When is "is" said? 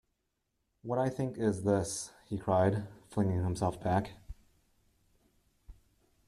1.37-1.61